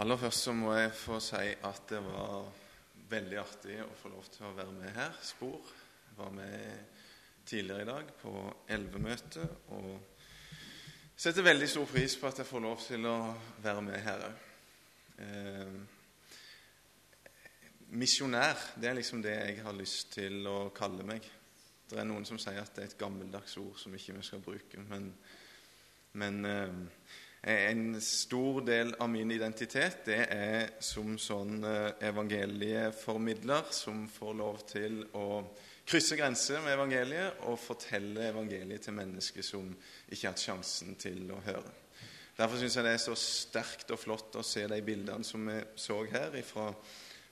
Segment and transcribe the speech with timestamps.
[0.00, 2.46] Aller først så må jeg få si at det var
[3.10, 5.12] veldig artig å få lov til å være med her.
[5.20, 6.96] Spor jeg var med
[7.44, 8.32] tidligere i dag på
[8.72, 9.90] Elvemøtet og
[11.20, 13.18] setter veldig stor pris på at jeg får lov til å
[13.60, 14.40] være med her òg.
[15.20, 15.78] Eh,
[18.00, 21.28] misjonær, det er liksom det jeg har lyst til å kalle meg.
[21.90, 24.48] Det er noen som sier at det er et gammeldags ord som ikke vi skal
[24.48, 25.12] bruke, men,
[26.16, 26.86] men eh,
[27.42, 34.58] en stor del av min identitet det er som sånn eh, evangelieformidler som får lov
[34.68, 35.26] til å
[35.88, 41.32] krysse grenser med evangeliet og fortelle evangeliet til mennesker som ikke har hatt sjansen til
[41.32, 41.72] å høre.
[42.36, 45.56] Derfor syns jeg det er så sterkt og flott å se de bildene som vi
[45.80, 46.68] så her fra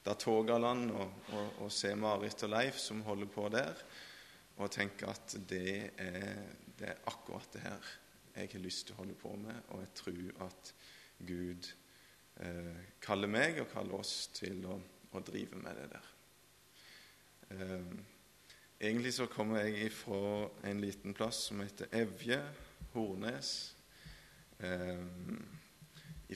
[0.09, 3.85] Datogaland, og, og, og se Marit og Leif som holder på der,
[4.57, 6.37] og tenke at det er,
[6.81, 7.97] det er akkurat det her
[8.41, 10.75] jeg har lyst til å holde på med, og jeg tror at
[11.27, 11.71] Gud
[12.45, 14.79] eh, kaller meg og kaller oss til å,
[15.13, 16.11] å drive med det der.
[17.51, 17.93] Eh,
[18.81, 22.41] egentlig så kommer jeg ifra en liten plass som heter Evje,
[22.95, 23.55] Hornes.
[24.59, 25.03] Eh,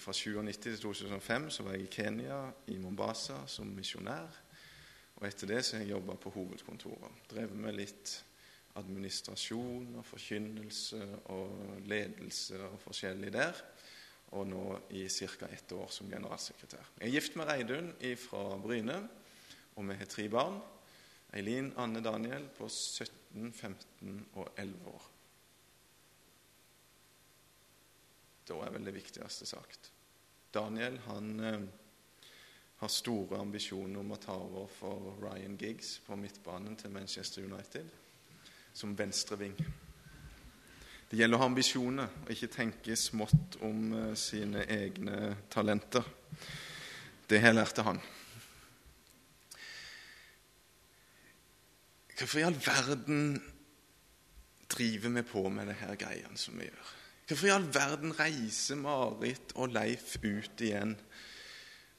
[0.00, 4.41] fra 1997 til 2005 så var jeg i Kenya, i Mombasa, som misjonær.
[5.20, 7.27] Og etter det så har jeg jobba på hovedkontoret.
[7.30, 8.14] Drevet med litt
[8.81, 11.01] administrasjon og forkynnelse
[11.34, 13.59] og ledelse og forskjellig der.
[14.33, 15.47] Og nå i ca.
[15.53, 16.87] ett år som generalsekretær.
[17.01, 19.09] Jeg er gift med Reidun fra Bryne,
[19.77, 20.61] og vi har tre barn.
[21.34, 25.09] Eileen Anne Daniel på 17, 15 og 11 år.
[28.48, 29.92] Da er vel det viktigste sagt.
[30.53, 31.62] Daniel han eh,
[32.83, 38.02] har store ambisjoner om å ta over for Ryan Giggs på midtbanen til Manchester United
[38.75, 39.55] som venstreving.
[41.11, 46.06] Det gjelder å ha ambisjoner og ikke tenke smått om uh, sine egne talenter.
[47.29, 48.01] Det har jeg lært av han.
[52.17, 53.23] Hvorfor i all verden
[54.73, 56.91] driver vi på med det her greiene som vi gjør?
[57.29, 60.96] Hvorfor i all verden reiser Marit og Leif ut igjen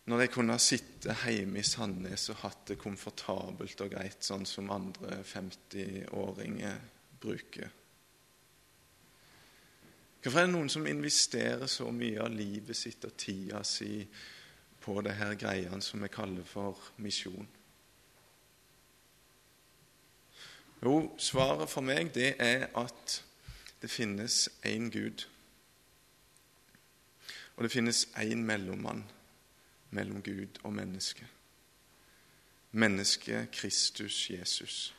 [0.05, 4.71] når de kunne sitte hjemme i Sandnes og hatt det komfortabelt og greit, sånn som
[4.73, 6.81] andre 50-åringer
[7.23, 7.71] bruker.
[10.23, 14.03] Hvorfor er det noen som investerer så mye av livet sitt og tida si
[14.83, 17.47] på det her greiene som vi kaller for misjon?
[20.83, 23.19] Jo, svaret for meg det er at
[23.79, 25.23] det finnes én Gud.
[27.55, 29.05] Og det finnes én mellommann
[29.93, 31.27] mellom Gud og menneske.
[32.71, 34.95] Mennesket Kristus Jesus.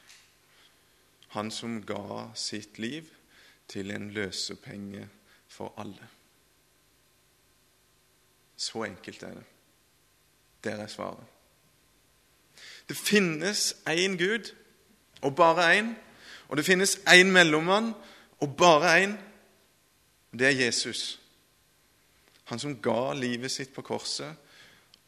[1.28, 3.08] Han som ga sitt liv
[3.68, 5.08] til en løsepenge
[5.48, 6.08] for alle.
[8.56, 9.44] Så enkelt er det.
[10.64, 11.24] Der er svaret.
[12.88, 14.54] Det finnes én Gud,
[15.22, 15.94] og bare én.
[16.48, 17.92] Og det finnes én mellommann,
[18.40, 19.12] og bare én.
[20.38, 21.20] Det er Jesus.
[22.44, 24.36] Han som ga livet sitt på korset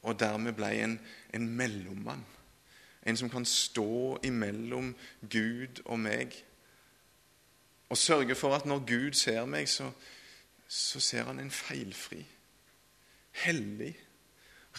[0.06, 0.99] og dermed ble en,
[1.34, 2.22] en mellommann.
[3.06, 4.94] En som kan stå imellom
[5.31, 6.34] Gud og meg
[7.89, 9.93] og sørge for at når Gud ser meg, så,
[10.69, 12.27] så ser han en feilfri,
[13.33, 13.95] hellig,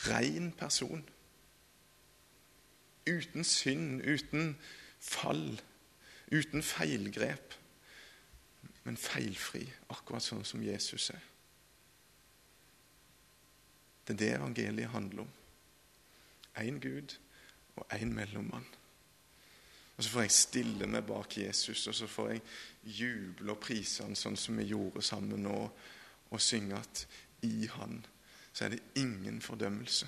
[0.10, 1.06] ren person.
[3.08, 4.58] Uten synd, uten
[5.00, 5.62] fall,
[6.32, 7.56] uten feilgrep,
[8.84, 11.24] men feilfri, akkurat sånn som Jesus er.
[14.08, 15.32] Det er det evangeliet handler om.
[16.58, 17.18] Én Gud
[17.76, 18.66] og én mellommann.
[19.98, 22.42] Og Så får jeg stille meg bak Jesus, og så får jeg
[22.84, 25.58] juble og prise han sånn som vi gjorde sammen nå,
[26.30, 27.08] og synge at
[27.42, 28.06] i Han
[28.54, 30.08] så er det ingen fordømmelse.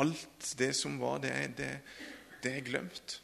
[0.00, 1.80] Alt det som var, det det,
[2.42, 3.20] det er glemt.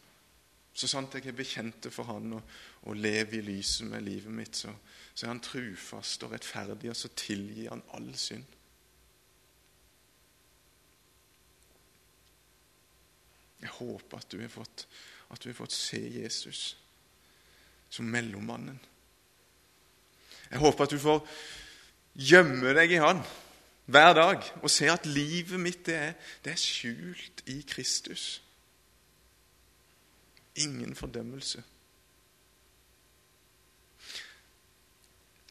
[0.72, 2.42] Så sant jeg er bekjente for Han og,
[2.82, 4.72] og lever i lyset med livet mitt, så,
[5.14, 8.46] så er Han trufast og rettferdig, og så tilgir Han all synd.
[13.60, 14.86] Jeg håper at du har fått,
[15.30, 16.78] at du har fått se Jesus
[17.90, 18.78] som mellommannen.
[20.50, 21.20] Jeg håper at du får
[22.14, 23.20] gjemme deg i Han
[23.90, 28.42] hver dag og se at livet mitt det er, det er skjult i Kristus.
[30.62, 31.62] Ingen fordømmelse.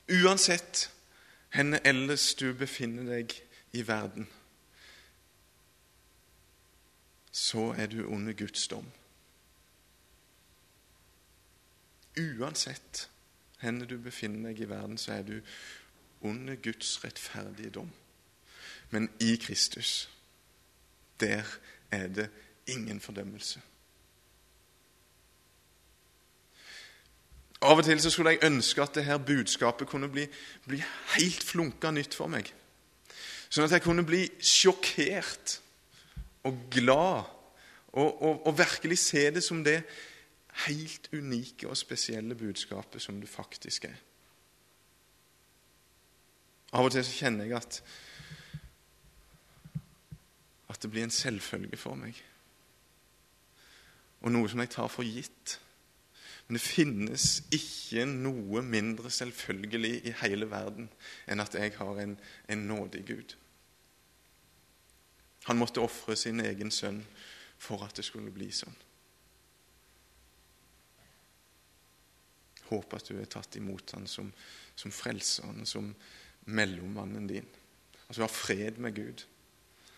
[0.10, 0.90] Uansett
[1.50, 3.34] henne ellers du befinner deg
[3.78, 4.28] i verden,
[7.32, 8.88] så er du under Guds dom.
[12.18, 13.10] Uansett
[13.62, 15.40] henne du befinner deg i verden, så er du
[16.22, 17.92] under Guds rettferdige dom.
[18.90, 20.10] Men i Kristus,
[21.20, 21.46] der
[21.92, 22.30] er det
[22.68, 23.62] ingen fordømmelse.
[27.60, 30.24] Av og til så skulle jeg ønske at dette budskapet kunne bli,
[30.68, 30.80] bli
[31.16, 32.48] helt flunka nytt for meg.
[33.50, 35.58] Sånn at jeg kunne bli sjokkert
[36.48, 37.28] og glad
[37.92, 39.82] og, og, og virkelig se det som det
[40.68, 43.98] helt unike og spesielle budskapet som det faktisk er.
[46.72, 47.80] Av og til så kjenner jeg at,
[50.70, 52.18] at det blir en selvfølge for meg.
[54.22, 55.58] Og noe som jeg tar for gitt.
[56.50, 57.24] Men det finnes
[57.54, 60.88] ikke noe mindre selvfølgelig i hele verden
[61.30, 62.16] enn at jeg har en,
[62.50, 63.36] en nådig Gud.
[65.46, 67.04] Han måtte ofre sin egen sønn
[67.62, 68.74] for at det skulle bli sånn.
[72.72, 74.34] Håper at du er tatt imot han som,
[74.74, 75.94] som frelseren, som
[76.50, 77.54] mellommannen din.
[78.08, 79.28] At du har fred med Gud,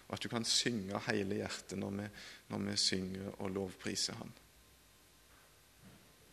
[0.09, 2.11] og at du kan synge hele hjertet når vi,
[2.51, 4.40] når vi synger og lovpriser Han.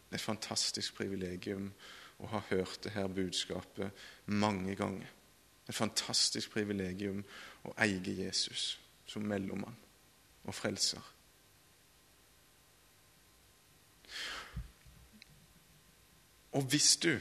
[0.09, 1.69] Det er et fantastisk privilegium
[2.19, 3.93] å ha hørt det her budskapet
[4.27, 5.11] mange ganger.
[5.69, 7.21] Et fantastisk privilegium
[7.69, 9.77] å eie Jesus som mellommann
[10.49, 11.05] og frelser.
[16.57, 17.13] Og hvis du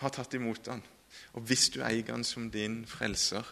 [0.00, 0.80] har tatt imot han,
[1.36, 3.44] og hvis du eier han som din frelser,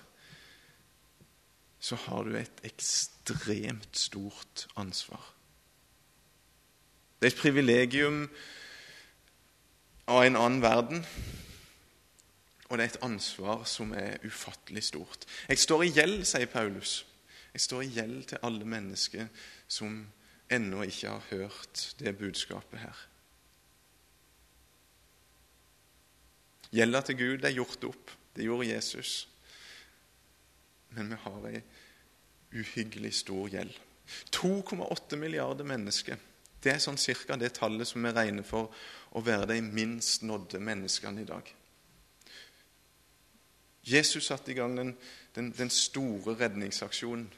[1.79, 5.35] så har du et ekstremt stort ansvar.
[7.19, 8.21] Det er et privilegium
[10.07, 11.01] av en annen verden,
[12.69, 15.27] og det er et ansvar som er ufattelig stort.
[15.49, 17.01] Jeg står i gjeld, sier Paulus.
[17.57, 19.27] Jeg står i gjeld til alle mennesker
[19.67, 20.05] som
[20.53, 23.03] ennå ikke har hørt det budskapet her.
[26.71, 28.15] Gjelda til Gud er gjort opp.
[28.37, 29.27] Det gjorde Jesus.
[30.95, 31.63] Men vi har ei
[32.55, 33.75] uhyggelig stor gjeld.
[34.37, 36.28] 2,8 milliarder mennesker
[36.63, 38.73] det er sånn cirka det tallet som vi regner for
[39.15, 41.53] å være de minst nådde menneskene i dag.
[43.89, 44.97] Jesus satte i gang den,
[45.37, 47.29] den, den store redningsaksjonen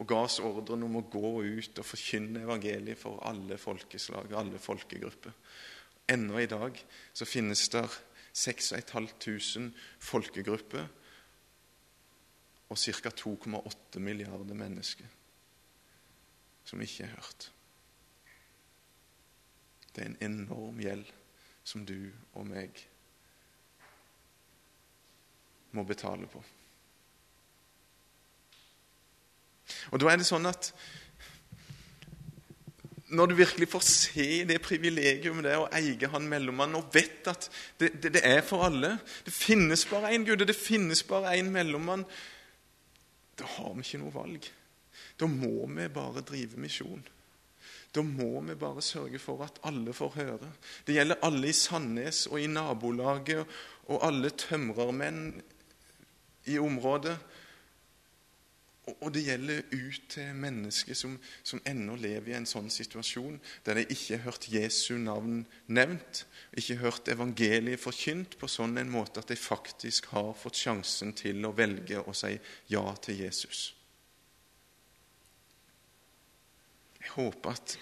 [0.00, 4.60] og ga oss ordren om å gå ut og forkynne evangeliet for alle folkeslag, alle
[4.62, 5.34] folkegrupper.
[6.12, 6.78] Ennå i dag
[7.12, 7.84] så finnes det
[8.32, 9.70] 6500
[10.00, 10.86] folkegrupper
[12.72, 13.12] og ca.
[13.12, 15.10] 2,8 milliarder mennesker
[16.64, 17.50] som ikke er hørt.
[19.92, 21.06] Det er en enorm gjeld
[21.64, 22.80] som du og meg
[25.72, 26.42] må betale på.
[29.92, 30.72] Og da er det sånn at
[33.12, 37.28] når du virkelig får se det privilegium det er å eie han mellommannen, og vet
[37.28, 37.48] at
[37.80, 38.94] det, det, det, er for alle
[39.26, 42.06] Det finnes bare én Gud, og det finnes bare én mellommann.
[43.36, 44.48] Da har vi ikke noe valg.
[45.20, 47.04] Da må vi bare drive misjon.
[47.92, 50.52] Da må vi bare sørge for at alle får høre.
[50.86, 53.44] Det gjelder alle i Sandnes og i nabolaget
[53.92, 55.42] og alle tømrermenn
[56.48, 57.18] i området.
[58.98, 63.78] Og det gjelder ut til mennesker som, som ennå lever i en sånn situasjon, der
[63.78, 66.24] de ikke har hørt Jesu navn nevnt,
[66.58, 71.44] ikke hørt evangeliet forkynt på sånn en måte at de faktisk har fått sjansen til
[71.46, 72.34] å velge å si
[72.72, 73.68] ja til Jesus.
[77.02, 77.76] Jeg håper at,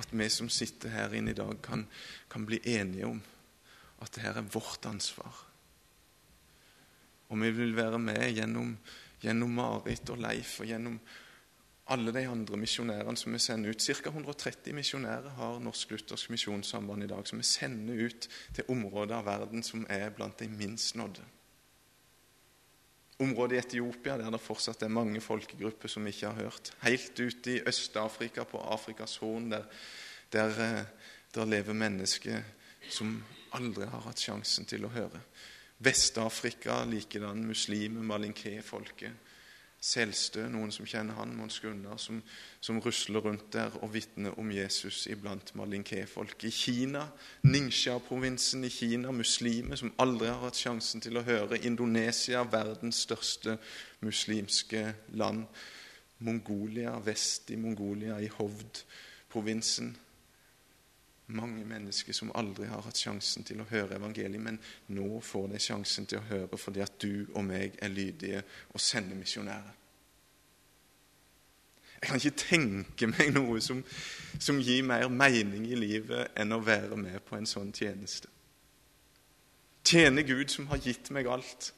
[0.00, 1.86] at vi som sitter her inne i dag, kan,
[2.30, 3.20] kan bli enige om
[4.02, 5.44] at dette er vårt ansvar.
[7.30, 8.74] Og vi vil være med gjennom,
[9.22, 10.98] gjennom Marit og Leif og gjennom
[11.92, 13.82] alle de andre misjonærene som vi sender ut.
[13.82, 14.10] Ca.
[14.10, 19.28] 130 misjonærer har Norsk Luthersk Misjonssamband i dag, som vi sender ut til områder av
[19.28, 21.24] verden som er blant de minst nådde
[23.22, 26.72] området i Etiopia der det fortsatt er mange folkegrupper som ikke har hørt.
[26.82, 29.64] Helt ute i Øst-Afrika, på Afrikas Horn, der,
[30.32, 30.84] der, eh,
[31.34, 32.42] der lever mennesker
[32.90, 33.22] som
[33.54, 35.20] aldri har hatt sjansen til å høre.
[35.84, 39.12] Vest-Afrika likedan, muslimer, malinké-folket.
[39.84, 42.22] Selstø, noen som kjenner han, Mons Gunnar, som,
[42.64, 46.46] som, rusler rundt der og vitner om Jesus iblant malinké-folk.
[46.48, 47.02] I Kina,
[47.44, 51.60] Ningxia-provinsen i Kina, muslimer som aldri har hatt sjansen til å høre.
[51.68, 53.58] Indonesia, verdens største
[54.00, 54.86] muslimske
[55.20, 55.44] land.
[56.24, 59.92] Mongolia, vest i Mongolia, i Hovd-provinsen
[61.26, 64.58] mange mennesker som aldri har hatt sjansen til å høre evangeliet, men
[64.92, 68.42] nå får de sjansen til å høre fordi at du og meg er lydige
[68.74, 69.72] og sender misjonærer.
[71.94, 73.78] Jeg kan ikke tenke meg noe som,
[74.36, 78.28] som gir mer mening i livet enn å være med på en sånn tjeneste.
[79.84, 81.70] Tjene Gud som har gitt meg alt.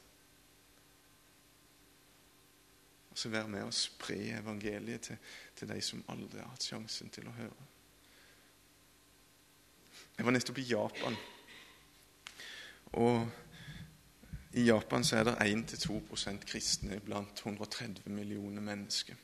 [3.11, 5.23] Og så være med og spre evangeliet til,
[5.55, 7.71] til de som aldri har hatt sjansen til å høre.
[10.17, 11.17] Jeg var nettopp i Japan.
[12.97, 13.29] Og
[14.57, 19.15] i Japan så er det 1-2% kristne blant 130 millioner mennesker.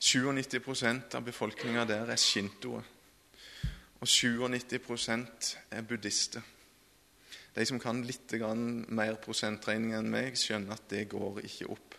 [0.00, 2.88] 97% av befolkninga der er shintoer.
[4.00, 6.42] Og 97% er buddhister.
[7.54, 8.32] De som kan litt
[8.88, 11.96] mer prosentregning enn meg, skjønner at det går ikke opp.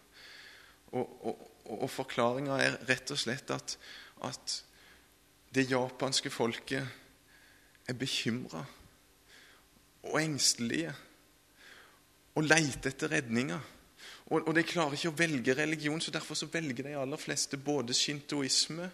[0.97, 3.77] Og, og, og forklaringa er rett og slett at,
[4.27, 4.57] at
[5.55, 6.87] det japanske folket
[7.87, 8.63] er bekymra
[10.07, 10.93] og engstelige
[12.35, 13.59] og leiter etter redninger.
[14.31, 17.59] Og, og, de klarer ikke å velge religion, så derfor så velger de aller fleste
[17.59, 18.87] både shintoisme,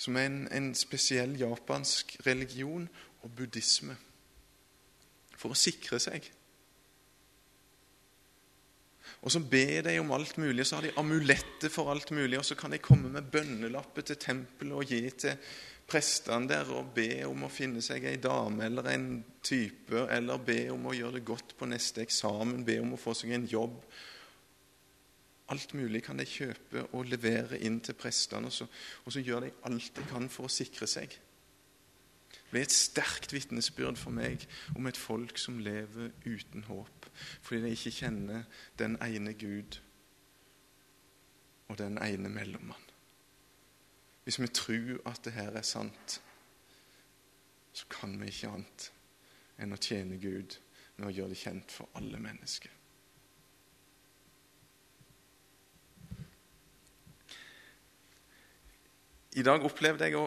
[0.00, 2.86] som er en, en spesiell japansk religion,
[3.20, 3.92] og buddhisme.
[5.36, 6.24] For å sikre seg.
[9.20, 12.38] Og så ber de om alt mulig, og så har de amuletter for alt mulig,
[12.38, 15.50] og så kan de komme med bønnelapper til tempelet og gi til
[15.90, 19.08] prestene der og be om å finne seg ei dame eller en
[19.42, 23.14] type, eller be om å gjøre det godt på neste eksamen, be om å få
[23.18, 23.80] seg en jobb.
[25.50, 28.68] Alt mulig kan de kjøpe og levere inn til prestene, og så,
[29.04, 31.16] og så gjør de alt de kan for å sikre seg.
[32.30, 37.06] Det blir et sterkt vitnesbyrd for meg om et folk som lever uten håp,
[37.42, 38.46] fordi de ikke kjenner
[38.78, 39.78] den ene Gud
[41.70, 42.89] og den ene mellommann.
[44.24, 46.20] Hvis vi tror at det her er sant,
[47.72, 48.90] så kan vi ikke annet
[49.60, 50.58] enn å tjene Gud
[50.98, 52.76] med å gjøre det kjent for alle mennesker.
[59.38, 60.26] I dag opplevde jeg å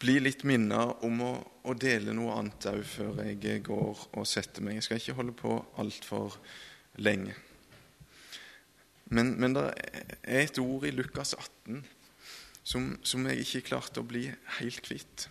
[0.00, 1.32] bli litt minnet om å,
[1.68, 4.78] å, dele noe annet òg før jeg går og setter meg.
[4.78, 6.38] Jeg skal ikke holde på altfor
[7.04, 7.36] lenge.
[9.14, 9.68] Men, men det
[10.22, 11.84] er et ord i Lukas 18
[12.64, 14.24] som, som jeg ikke klarte å bli
[14.58, 15.28] helt kvitt.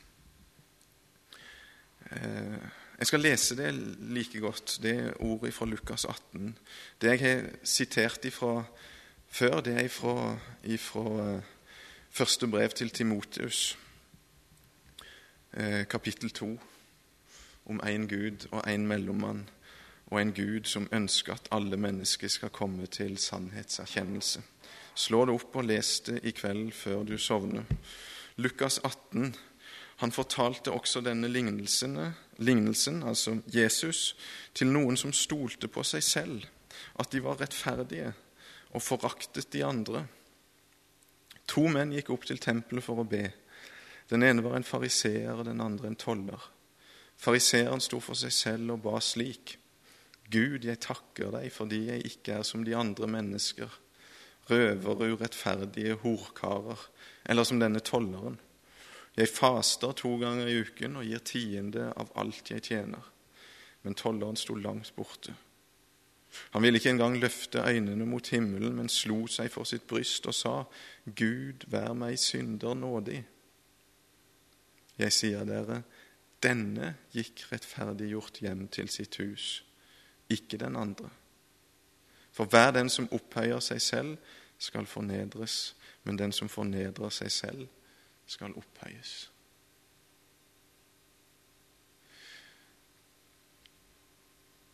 [2.13, 2.67] Eh,
[2.99, 3.71] jeg skal lese det
[4.13, 6.53] like godt, det ordet fra Lukas 18.
[7.01, 8.61] Det jeg har sitert ifra
[9.33, 11.49] før, det er ifra, ifra eh,
[12.13, 13.73] første brev til Timoteus,
[15.57, 16.53] eh, kapittel 2,
[17.73, 19.47] om én Gud og én mellommann,
[20.13, 24.43] og en Gud som ønsker at alle mennesker skal komme til sannhetserkjennelse.
[24.95, 27.65] Slå det opp og les det i kveld før du sovner.
[28.37, 29.33] Lukas 18.
[30.03, 34.15] Han fortalte også denne lignelsen, altså Jesus,
[34.53, 36.45] til noen som stolte på seg selv,
[36.99, 38.13] at de var rettferdige
[38.73, 40.05] og foraktet de andre.
[41.49, 43.25] To menn gikk opp til tempelet for å be.
[44.09, 46.49] Den ene var en fariseer, den andre en toller.
[47.17, 49.57] Fariseeren sto for seg selv og ba slik.:
[50.31, 53.71] Gud, jeg takker deg fordi jeg ikke er som de andre mennesker,
[54.49, 56.89] røvere, urettferdige horkarer,
[57.25, 58.39] eller som denne tolleren.
[59.17, 63.09] Jeg faster to ganger i uken og gir tiende av alt jeg tjener.
[63.83, 65.35] Men tolleren sto langt borte.
[66.55, 70.33] Han ville ikke engang løfte øynene mot himmelen, men slo seg for sitt bryst og
[70.33, 70.53] sa,
[71.05, 73.19] Gud, vær meg synder nådig.
[74.97, 75.83] Jeg sier dere,
[76.43, 79.61] denne gikk rettferdiggjort hjem til sitt hus,
[80.33, 81.09] ikke den andre.
[82.33, 84.17] For hver den som opphøyer seg selv,
[84.57, 87.67] skal fornedres, men den som fornedrer seg selv,
[88.25, 89.29] skal opphøyes.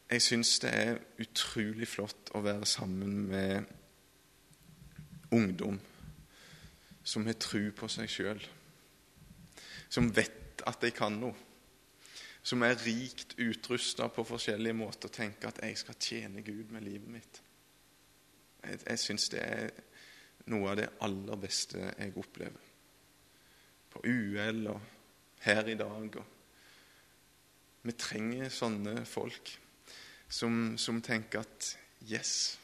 [0.10, 3.68] Jeg syns det er utrolig flott å være sammen med
[5.32, 5.78] ungdom
[7.04, 8.42] som har tro på seg sjøl,
[9.90, 11.49] som vet at de kan noe,
[12.50, 16.82] som er rikt utrusta på forskjellige måter og tenker at 'jeg skal tjene Gud med
[16.82, 17.42] livet mitt'.
[18.64, 19.70] Jeg, jeg syns det er
[20.46, 22.66] noe av det aller beste jeg opplever.
[23.90, 24.82] På UL og
[25.40, 26.16] her i dag.
[26.16, 26.26] Og
[27.84, 29.60] vi trenger sånne folk
[30.30, 31.76] som, som tenker at
[32.12, 32.60] Yes,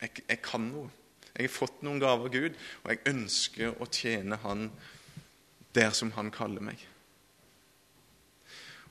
[0.00, 0.90] jeg, jeg, kan noe.
[1.36, 4.70] Jeg har fått noen gaver av Gud, og jeg ønsker å tjene Han
[5.74, 6.86] der som Han kaller meg.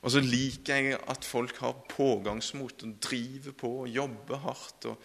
[0.02, 5.00] Og så liker jeg at folk har pågangsmot og driver på og jobber hardt og,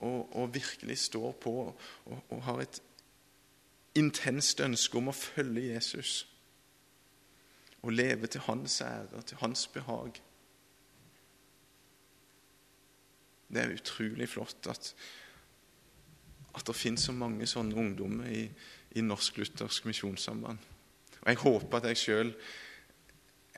[0.00, 2.80] og, og virkelig står på og, og har et
[3.94, 6.24] intenst ønske om å følge Jesus
[7.82, 10.18] og leve til hans ære, og til hans behag.
[13.48, 14.94] Det er utrolig flott at,
[16.54, 18.44] at det finnes så mange sånne ungdommer i,
[18.92, 20.60] i Norsk-luthersk misjonssamband.
[21.20, 22.34] Og Jeg håper at jeg sjøl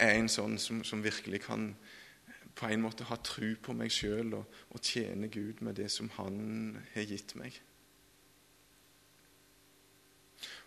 [0.02, 1.72] er en sånn som, som, virkelig kan
[2.58, 6.10] på en måte ha tru på meg sjøl og, og tjene Gud med det som
[6.18, 7.56] Han har gitt meg.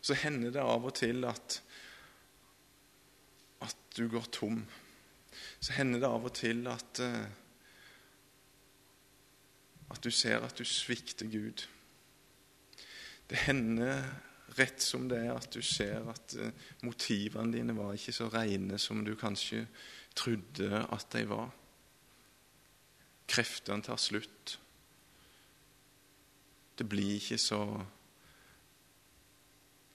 [0.02, 1.60] Så hender det av og til at,
[3.66, 4.64] at du går tom.
[5.60, 7.26] Så hender det av og til at, eh,
[9.92, 11.66] at du ser at du svikter Gud.
[13.30, 14.06] Det hender
[14.58, 16.54] rett som det er at du ser at eh,
[16.86, 19.66] motivene dine var ikke så rene som du kanskje
[20.16, 21.50] trodde at de var.
[23.28, 24.60] Kreftene tar slutt.
[26.78, 27.62] Det blir ikke så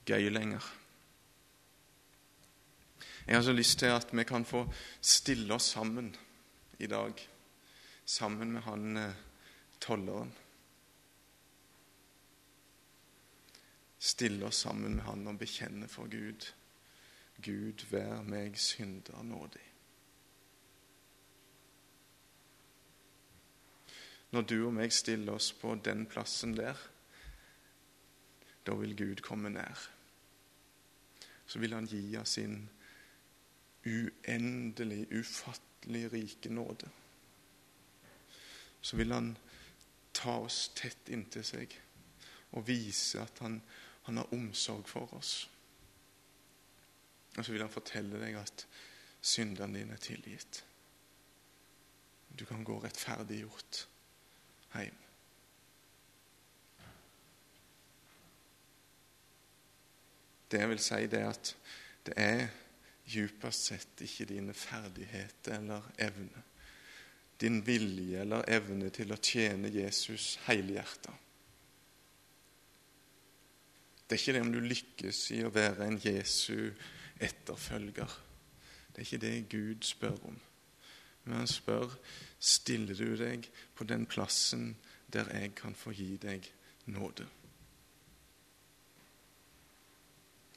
[0.08, 0.64] gøy lenger.
[3.26, 4.64] Jeg har så lyst til at vi kan få
[5.00, 6.08] stille oss sammen
[6.80, 7.12] i dag,
[8.04, 9.18] sammen med han eh,
[9.80, 10.32] tolleren.
[14.00, 16.46] Stille oss sammen med han og bekjenne for Gud.
[17.44, 19.66] Gud, vær meg synder nådig.
[24.30, 26.78] Når du og meg stiller oss på den plassen der,
[28.66, 29.88] da vil Gud komme nær.
[31.46, 32.68] Så vil Han gi oss sin
[33.86, 36.90] uendelig, ufattelig rike nåde.
[38.80, 39.36] Så vil Han
[40.14, 41.74] ta oss tett inntil seg
[42.52, 43.60] og vise at Han,
[44.10, 45.50] han har omsorg for oss.
[47.36, 48.66] Og så vil Han fortelle deg at
[49.22, 50.64] syndene dine er tilgitt.
[52.34, 53.84] Du kan gå rettferdiggjort
[54.74, 54.98] hjem.
[60.50, 61.54] Det jeg vil si, det at
[62.06, 62.46] det er
[63.06, 66.42] djupest sett ikke dine ferdigheter eller evne,
[67.38, 71.14] din vilje eller evne til å tjene Jesus helhjerta.
[74.10, 76.72] Det er ikke det om du lykkes i å være en Jesu
[77.22, 78.16] etterfølger.
[78.90, 80.40] Det er ikke det Gud spør om.
[81.22, 81.94] Men han spør
[82.42, 83.46] stiller du deg
[83.78, 84.72] på den plassen
[85.14, 86.48] der jeg kan få gi deg
[86.90, 87.28] nåde.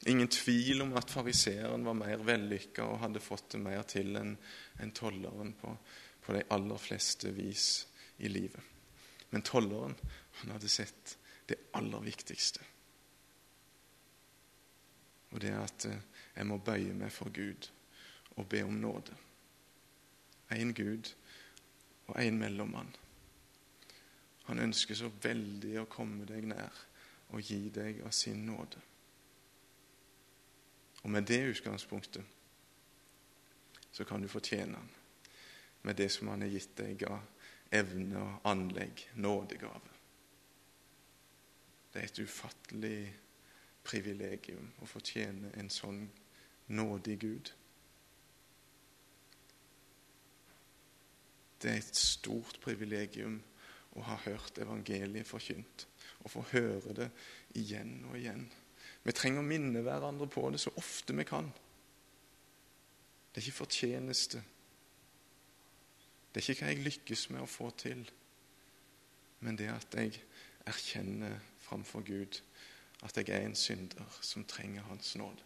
[0.10, 4.34] Ingen tvil om at fariseeren var mer vellykka og hadde fått det mer til enn
[4.82, 5.78] en tolleren på,
[6.26, 7.86] på, de aller fleste vis
[8.18, 8.74] i livet.
[9.30, 9.94] Men tolleren
[10.42, 12.73] han hadde sett det aller viktigste.
[15.34, 16.02] Og det er at eh,
[16.36, 17.70] jeg må bøye meg for Gud
[18.38, 19.16] og be om nåde.
[20.54, 21.14] Én Gud
[22.08, 22.96] og én mellommann.
[24.44, 26.82] Han ønsker så veldig å komme deg nær
[27.34, 28.82] og gi deg av sin nåde.
[31.04, 32.24] Og med det utgangspunktet
[33.94, 34.92] så kan du fortjene han
[35.84, 37.20] med det som han har gitt deg av
[37.74, 39.90] evne og anlegg, nådegave.
[41.92, 43.00] Det er et ufattelig
[43.84, 46.06] privilegium å fortjene en sånn
[46.74, 47.52] nådig Gud.
[51.64, 53.40] Det er et stort privilegium
[53.96, 55.86] å ha hørt evangeliet forkynt,
[56.24, 57.10] og få høre det
[57.60, 58.48] igjen og igjen.
[59.04, 61.52] Vi trenger å minne hverandre på det så ofte vi kan.
[63.32, 64.44] Det er ikke fortjeneste.
[66.34, 68.04] Det er ikke hva jeg lykkes med å få til,
[69.44, 70.16] men det at jeg
[70.70, 72.40] erkjenner framfor Gud
[73.04, 75.44] at jeg er en synder som trenger Hans nåde.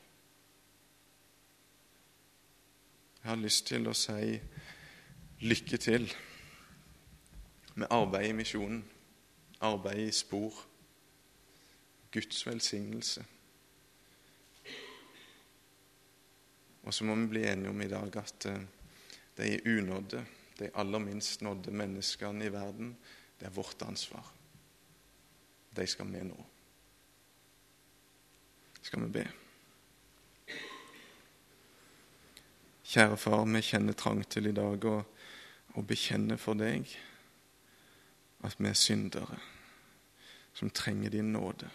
[3.24, 4.38] Jeg har lyst til å si
[5.42, 6.06] lykke til
[7.76, 8.84] med arbeidet i misjonen,
[9.62, 10.62] arbeidet i spor,
[12.14, 13.26] Guds velsignelse.
[16.88, 18.62] Og så må vi bli enige om i dag at eh,
[19.38, 20.24] de unådde,
[20.60, 22.96] de aller minst nådde menneskene i verden,
[23.40, 24.32] det er vårt ansvar.
[25.76, 26.46] De skal vi nå.
[28.88, 29.24] Skal vi be.
[32.88, 34.94] Kjære Far, vi kjenner trang til i dag å,
[35.76, 36.88] å bekjenne for deg
[38.48, 39.42] at vi er syndere
[40.56, 41.68] som trenger din nåde.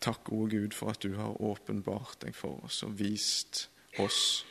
[0.00, 3.66] Takk, gode Gud, for at du har åpenbart deg for oss og vist
[4.00, 4.46] oss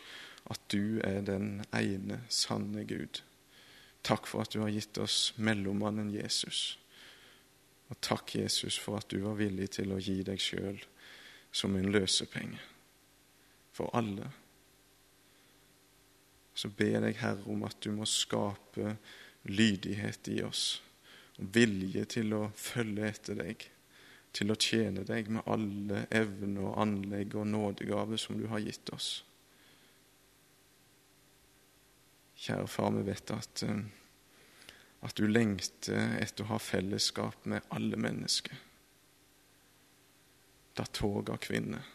[0.45, 3.23] at du er den ene sanne Gud.
[4.05, 6.77] Takk for at du har gitt oss mellommannen Jesus.
[7.89, 10.77] Og takk, Jesus, for at du var villig til å gi deg sjøl
[11.51, 12.61] som en løsepenge
[13.73, 14.29] for alle.
[16.53, 18.97] Så ber jeg deg, Herre, om at du må skape
[19.49, 20.81] lydighet i oss
[21.39, 23.63] og vilje til å følge etter deg
[24.35, 28.91] til å tjene deg med alle evner og anlegg og nådegaver som du har gitt
[28.93, 29.09] oss.
[32.39, 33.81] Kjære far, vi vet at, eh,
[35.05, 38.57] at du lengter etter å ha fellesskap med alle mennesker.
[40.75, 41.85] Da tog av kvinner.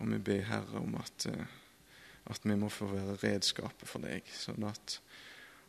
[0.00, 1.46] Og vi ber Herre om at, eh,
[2.32, 4.98] at vi må få være redskapet for deg, sånn at,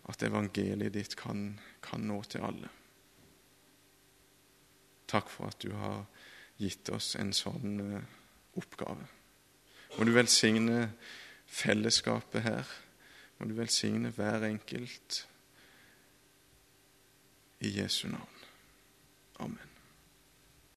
[0.10, 2.71] at evangeliet ditt kan, kan nå til alle.
[5.08, 6.05] Takk for at du har
[6.58, 8.01] gitt oss en sånn uh,
[8.58, 9.05] oppgave.
[9.95, 10.89] Må du velsigne
[11.45, 12.71] fellesskapet her.
[13.37, 15.27] Må du velsigne hver enkelt
[17.59, 18.43] i Jesu navn.
[19.39, 19.74] Amen.